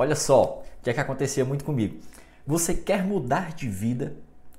[0.00, 1.98] Olha só, o que é que acontecia muito comigo.
[2.46, 4.14] Você quer mudar de vida,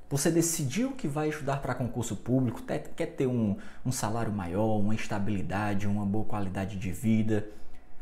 [0.10, 3.56] você decidiu que vai estudar para concurso público, quer ter um,
[3.86, 7.48] um salário maior, uma estabilidade, uma boa qualidade de vida,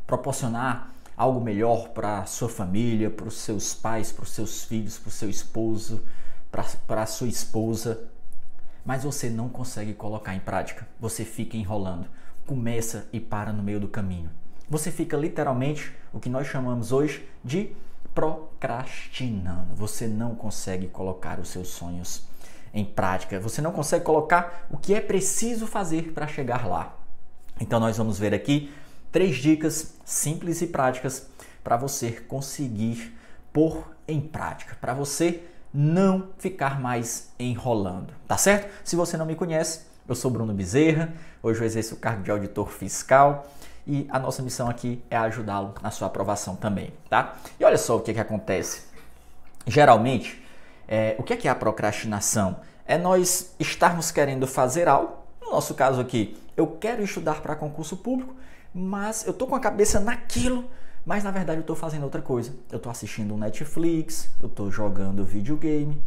[0.04, 5.08] proporcionar algo melhor para sua família, para os seus pais, para os seus filhos, para
[5.08, 6.02] o seu esposo,
[6.50, 8.02] para a sua esposa,
[8.84, 10.88] mas você não consegue colocar em prática.
[10.98, 12.08] Você fica enrolando,
[12.44, 14.28] começa e para no meio do caminho.
[14.70, 17.70] Você fica literalmente o que nós chamamos hoje de
[18.14, 19.74] procrastinando.
[19.74, 22.24] Você não consegue colocar os seus sonhos
[22.74, 23.40] em prática.
[23.40, 26.94] Você não consegue colocar o que é preciso fazer para chegar lá.
[27.60, 28.72] Então nós vamos ver aqui
[29.10, 31.28] três dicas simples e práticas
[31.64, 33.16] para você conseguir
[33.52, 35.42] pôr em prática, para você
[35.72, 38.70] não ficar mais enrolando, tá certo?
[38.84, 41.12] Se você não me conhece, eu sou Bruno Bezerra,
[41.42, 43.46] hoje eu exerço o cargo de auditor fiscal
[43.88, 47.38] e a nossa missão aqui é ajudá-lo na sua aprovação também, tá?
[47.58, 48.82] E olha só o que, que acontece.
[49.66, 50.44] Geralmente,
[50.86, 52.60] é, o que é, que é a procrastinação?
[52.84, 57.96] É nós estarmos querendo fazer algo, no nosso caso aqui, eu quero estudar para concurso
[57.96, 58.34] público,
[58.74, 60.68] mas eu tô com a cabeça naquilo,
[61.06, 62.54] mas na verdade eu estou fazendo outra coisa.
[62.70, 66.02] Eu estou assistindo um Netflix, eu estou jogando videogame.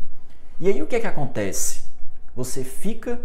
[0.60, 1.84] E aí o que é que acontece?
[2.36, 3.20] Você fica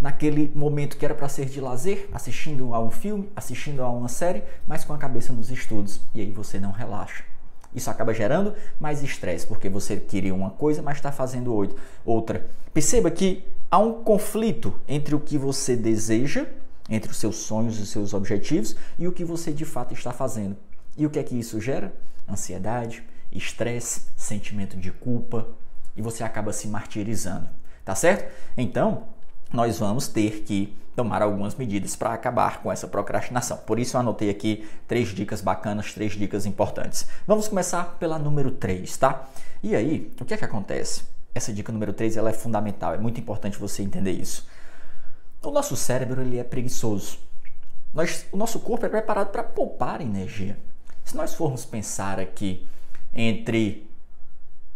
[0.00, 4.08] naquele momento que era para ser de lazer, assistindo a um filme, assistindo a uma
[4.08, 7.24] série, mas com a cabeça nos estudos, e aí você não relaxa.
[7.74, 11.54] Isso acaba gerando mais estresse, porque você queria uma coisa, mas está fazendo
[12.04, 12.46] outra.
[12.72, 16.46] Perceba que há um conflito entre o que você deseja
[16.88, 20.56] entre os seus sonhos e seus objetivos e o que você de fato está fazendo.
[20.96, 21.92] E o que é que isso gera?
[22.28, 25.46] Ansiedade, estresse, sentimento de culpa
[25.96, 27.48] e você acaba se martirizando,
[27.84, 28.32] tá certo?
[28.56, 29.08] Então,
[29.56, 33.56] nós vamos ter que tomar algumas medidas para acabar com essa procrastinação.
[33.56, 37.06] Por isso eu anotei aqui três dicas bacanas, três dicas importantes.
[37.26, 39.26] Vamos começar pela número 3, tá?
[39.62, 41.04] E aí, o que é que acontece?
[41.34, 44.46] Essa dica número 3 ela é fundamental, é muito importante você entender isso.
[45.42, 47.18] O nosso cérebro ele é preguiçoso.
[47.94, 50.58] Nós, o nosso corpo é preparado para poupar energia.
[51.02, 52.66] Se nós formos pensar aqui
[53.14, 53.88] entre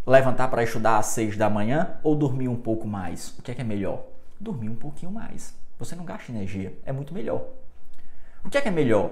[0.07, 3.53] levantar para estudar às 6 da manhã ou dormir um pouco mais, o que é,
[3.53, 4.09] que é melhor?
[4.41, 5.53] Dormir um pouquinho mais.
[5.77, 7.45] Você não gasta energia, é muito melhor.
[8.43, 9.11] O que é que é melhor?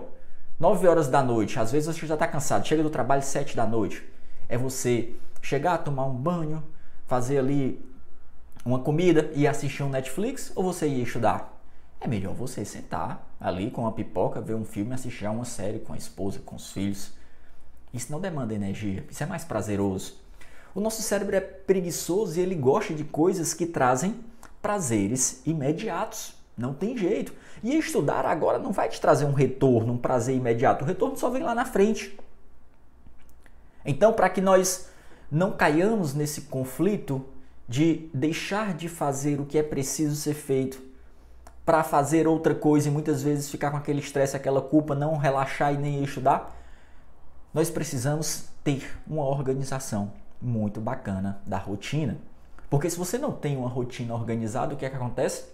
[0.59, 3.63] 9 horas da noite, às vezes você já está cansado, chega do trabalho 7 da
[3.63, 4.03] noite.
[4.47, 6.63] É você chegar, tomar um banho,
[7.05, 7.79] fazer ali
[8.65, 11.61] uma comida e assistir um Netflix ou você ia estudar?
[12.01, 15.77] É melhor você sentar ali com uma pipoca, ver um filme, assistir a uma série
[15.77, 17.13] com a esposa, com os filhos.
[17.93, 20.15] Isso não demanda energia, isso é mais prazeroso.
[20.73, 24.27] O nosso cérebro é preguiçoso e ele gosta de coisas que trazem
[24.61, 26.33] prazeres imediatos.
[26.57, 27.33] Não tem jeito.
[27.63, 30.83] E estudar agora não vai te trazer um retorno, um prazer imediato.
[30.83, 32.17] O retorno só vem lá na frente.
[33.85, 34.89] Então, para que nós
[35.31, 37.25] não caiamos nesse conflito
[37.67, 40.81] de deixar de fazer o que é preciso ser feito
[41.63, 45.71] para fazer outra coisa e muitas vezes ficar com aquele estresse, aquela culpa, não relaxar
[45.73, 46.55] e nem estudar,
[47.53, 52.17] nós precisamos ter uma organização muito bacana da rotina.
[52.69, 55.45] Porque se você não tem uma rotina organizada, o que é que acontece?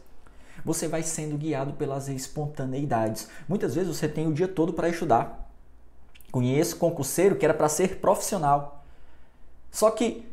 [0.63, 3.29] Você vai sendo guiado pelas espontaneidades.
[3.47, 5.49] Muitas vezes você tem o dia todo para estudar.
[6.31, 8.83] Conheço concurseiro que era para ser profissional.
[9.71, 10.27] Só que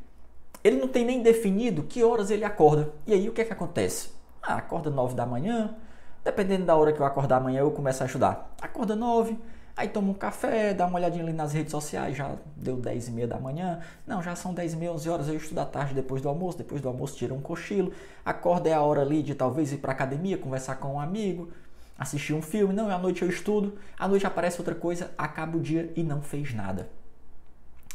[0.65, 2.93] ele não tem nem definido que horas ele acorda.
[3.07, 4.11] E aí o que é que acontece?
[4.43, 5.77] Ah, acorda 9 da manhã,
[6.25, 8.53] dependendo da hora que eu acordar amanhã, eu começo a estudar.
[8.61, 9.37] Acorda 9,
[9.77, 13.11] aí toma um café, dá uma olhadinha ali nas redes sociais, já deu 10 e
[13.11, 13.81] meia da manhã.
[14.07, 16.59] Não, já são 10 e meia, 11 horas, eu estudo à tarde depois do almoço,
[16.59, 17.93] depois do almoço tira um cochilo.
[18.25, 21.51] Acorda é a hora ali de talvez ir para academia, conversar com um amigo,
[21.99, 22.75] assistir um filme.
[22.75, 26.23] Não, à noite eu estudo, à noite aparece outra coisa, acaba o dia e não
[26.23, 26.89] fez nada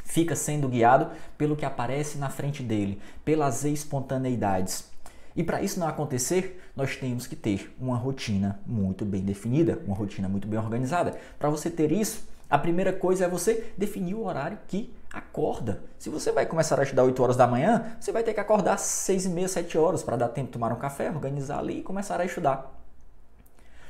[0.08, 4.90] fica sendo guiado pelo que aparece na frente dele, pelas espontaneidades.
[5.38, 9.96] E para isso não acontecer, nós temos que ter uma rotina muito bem definida, uma
[9.96, 11.16] rotina muito bem organizada.
[11.38, 15.84] Para você ter isso, a primeira coisa é você definir o horário que acorda.
[16.00, 18.74] Se você vai começar a estudar 8 horas da manhã, você vai ter que acordar
[18.74, 21.82] às 6 e meia, 7 horas para dar tempo de tomar um café, organizar ali
[21.82, 22.74] e começar a estudar.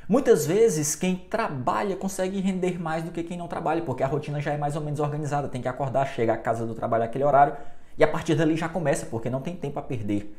[0.10, 4.42] Muitas vezes quem trabalha consegue render mais do que quem não trabalha, porque a rotina
[4.42, 7.24] já é mais ou menos organizada, tem que acordar, chegar à casa do trabalho naquele
[7.24, 7.56] horário
[7.98, 10.36] e a partir dali já começa, porque não tem tempo a perder.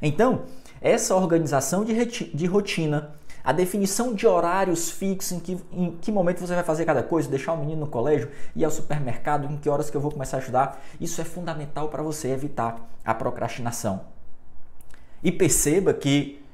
[0.00, 0.42] Então,
[0.80, 6.40] essa organização de, de rotina, a definição de horários fixos, em que, em que momento
[6.40, 9.68] você vai fazer cada coisa, deixar o menino no colégio, ir ao supermercado, em que
[9.68, 14.02] horas que eu vou começar a estudar, isso é fundamental para você evitar a procrastinação.
[15.22, 16.44] E perceba que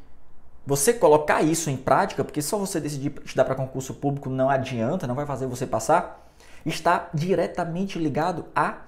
[0.67, 5.07] você colocar isso em prática, porque só você decidir estudar para concurso público não adianta,
[5.07, 6.31] não vai fazer você passar.
[6.65, 8.79] está diretamente ligado à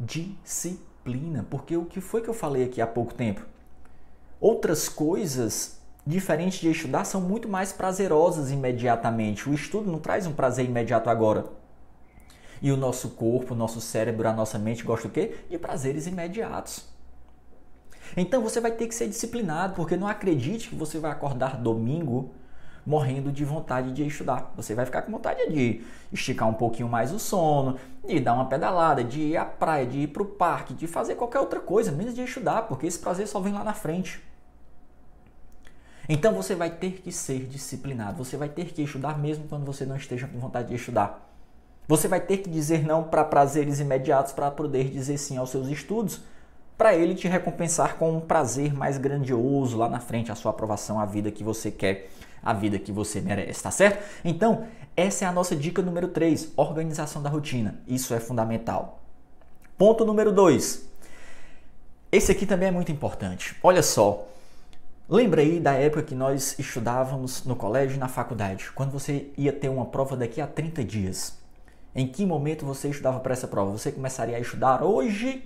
[0.00, 1.44] disciplina.
[1.50, 3.42] Porque o que foi que eu falei aqui há pouco tempo?
[4.40, 9.48] Outras coisas diferentes de estudar são muito mais prazerosas imediatamente.
[9.48, 11.46] O estudo não traz um prazer imediato agora.
[12.62, 15.36] E o nosso corpo, o nosso cérebro, a nossa mente gosta do quê?
[15.50, 16.84] De prazeres imediatos.
[18.16, 22.30] Então você vai ter que ser disciplinado, porque não acredite que você vai acordar domingo
[22.86, 24.52] morrendo de vontade de estudar.
[24.56, 28.46] Você vai ficar com vontade de esticar um pouquinho mais o sono, de dar uma
[28.46, 31.90] pedalada, de ir à praia, de ir para o parque, de fazer qualquer outra coisa,
[31.90, 34.22] menos de estudar, porque esse prazer só vem lá na frente.
[36.08, 39.84] Então você vai ter que ser disciplinado, você vai ter que estudar mesmo quando você
[39.84, 41.28] não esteja com vontade de estudar.
[41.88, 45.68] Você vai ter que dizer não para prazeres imediatos para poder dizer sim aos seus
[45.68, 46.20] estudos,
[46.76, 51.00] para ele te recompensar com um prazer mais grandioso lá na frente, a sua aprovação,
[51.00, 52.10] a vida que você quer,
[52.42, 54.04] a vida que você merece, tá certo?
[54.24, 57.80] Então, essa é a nossa dica número 3, organização da rotina.
[57.86, 59.00] Isso é fundamental.
[59.76, 60.86] Ponto número 2.
[62.12, 63.56] Esse aqui também é muito importante.
[63.62, 64.26] Olha só,
[65.08, 69.52] Lembra aí da época que nós estudávamos no colégio e na faculdade, quando você ia
[69.52, 71.38] ter uma prova daqui a 30 dias.
[71.94, 73.70] Em que momento você estudava para essa prova?
[73.70, 75.44] Você começaria a estudar hoje,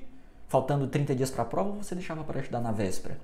[0.51, 3.17] faltando 30 dias para a prova, você deixava para estudar na véspera?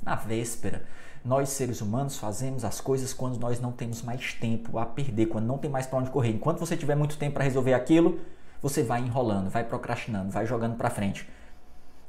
[0.00, 0.84] Na véspera.
[1.24, 5.46] Nós, seres humanos, fazemos as coisas quando nós não temos mais tempo a perder, quando
[5.46, 6.30] não tem mais para onde correr.
[6.30, 8.20] Enquanto você tiver muito tempo para resolver aquilo,
[8.62, 11.28] você vai enrolando, vai procrastinando, vai jogando para frente.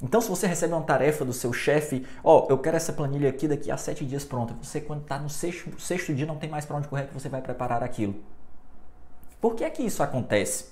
[0.00, 3.28] Então, se você recebe uma tarefa do seu chefe, ó, oh, eu quero essa planilha
[3.28, 4.54] aqui daqui a sete dias pronta.
[4.62, 7.28] Você, quando está no sexto, sexto dia, não tem mais para onde correr que você
[7.28, 8.14] vai preparar aquilo.
[9.40, 10.71] Por que é que isso acontece?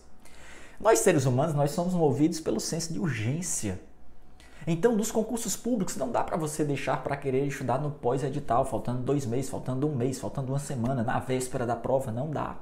[0.80, 3.78] Nós seres humanos, nós somos movidos pelo senso de urgência.
[4.66, 9.02] Então, nos concursos públicos, não dá para você deixar para querer estudar no pós-edital, faltando
[9.02, 12.56] dois meses, faltando um mês, faltando uma semana, na véspera da prova, não dá.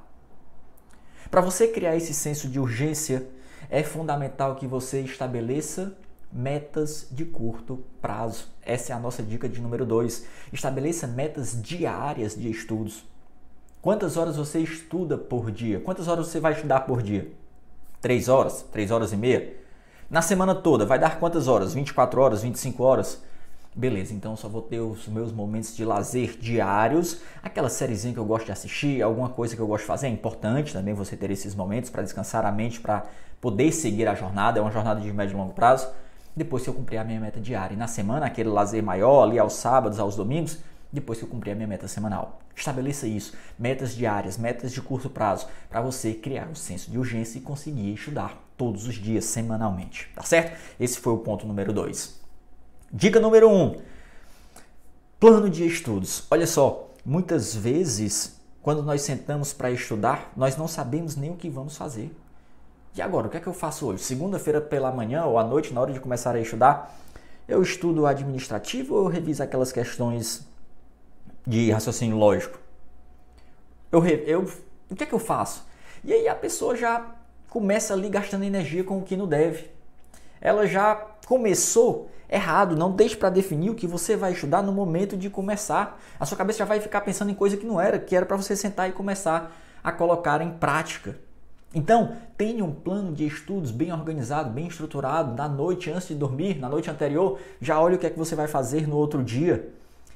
[1.31, 3.25] Para você criar esse senso de urgência,
[3.69, 5.95] é fundamental que você estabeleça
[6.29, 8.47] metas de curto prazo.
[8.61, 10.25] Essa é a nossa dica de número 2.
[10.51, 13.05] Estabeleça metas diárias de estudos.
[13.81, 15.79] Quantas horas você estuda por dia?
[15.79, 17.31] Quantas horas você vai estudar por dia?
[18.01, 18.65] Três horas?
[18.71, 19.53] Três horas e meia?
[20.09, 21.73] Na semana toda, vai dar quantas horas?
[21.73, 22.41] 24 horas?
[22.41, 23.21] 25 horas?
[23.75, 28.25] Beleza, então só vou ter os meus momentos de lazer diários, aquela sériezinha que eu
[28.25, 30.07] gosto de assistir, alguma coisa que eu gosto de fazer.
[30.07, 33.05] É importante também você ter esses momentos para descansar a mente, para
[33.39, 34.59] poder seguir a jornada.
[34.59, 35.87] É uma jornada de médio e longo prazo.
[36.35, 37.73] Depois que eu cumprir a minha meta diária.
[37.73, 40.57] E na semana, aquele lazer maior, ali aos sábados, aos domingos,
[40.91, 42.39] depois que eu cumprir a minha meta semanal.
[42.55, 47.37] Estabeleça isso, metas diárias, metas de curto prazo, para você criar um senso de urgência
[47.37, 50.59] e conseguir estudar todos os dias, semanalmente, tá certo?
[50.79, 52.19] Esse foi o ponto número 2.
[52.91, 53.53] Dica número 1.
[53.53, 53.81] Um,
[55.19, 56.25] plano de estudos.
[56.29, 61.49] Olha só, muitas vezes, quando nós sentamos para estudar, nós não sabemos nem o que
[61.49, 62.11] vamos fazer.
[62.95, 64.03] E agora, o que é que eu faço hoje?
[64.03, 66.97] Segunda-feira pela manhã ou à noite, na hora de começar a estudar,
[67.47, 70.45] eu estudo administrativo ou eu reviso aquelas questões
[71.45, 72.59] de raciocínio lógico.
[73.91, 74.51] Eu, eu,
[74.89, 75.65] o que é que eu faço?
[76.03, 77.15] E aí a pessoa já
[77.49, 79.69] começa ali gastando energia com o que não deve.
[80.39, 80.95] Ela já
[81.25, 82.75] começou errado.
[82.75, 85.99] Não deixe para definir o que você vai estudar no momento de começar.
[86.19, 88.37] A sua cabeça já vai ficar pensando em coisa que não era, que era para
[88.37, 89.51] você sentar e começar
[89.83, 91.17] a colocar em prática.
[91.73, 96.57] Então, tenha um plano de estudos bem organizado, bem estruturado, na noite antes de dormir,
[96.57, 99.69] na noite anterior, já olhe o que é que você vai fazer no outro dia.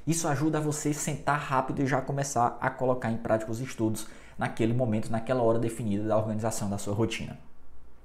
[0.06, 4.06] Isso ajuda a você sentar rápido e já começar a colocar em prática os estudos
[4.38, 7.38] naquele momento, naquela hora definida da organização da sua rotina.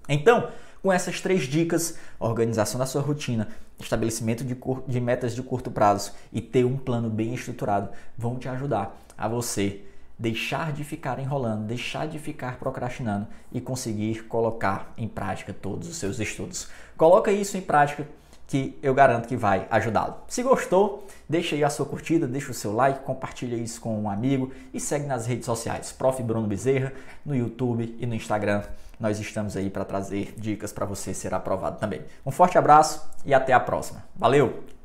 [0.08, 0.50] Então,
[0.82, 6.13] com essas três dicas, organização da sua rotina, estabelecimento de, de metas de curto prazo
[6.32, 9.82] e ter um plano bem estruturado, vão te ajudar a você
[10.18, 15.96] deixar de ficar enrolando, deixar de ficar procrastinando e conseguir colocar em prática todos os
[15.96, 16.68] seus estudos.
[16.98, 18.06] Coloca isso em prática
[18.50, 20.15] que eu garanto que vai ajudá-lo.
[20.27, 24.10] Se gostou, deixa aí a sua curtida, deixa o seu like, compartilha isso com um
[24.10, 26.22] amigo e segue nas redes sociais, Prof.
[26.24, 26.91] Bruno Bezerra,
[27.24, 28.63] no YouTube e no Instagram.
[29.00, 32.01] Nós estamos aí para trazer dicas para você ser aprovado também.
[32.25, 34.03] Um forte abraço e até a próxima.
[34.15, 34.79] Valeu!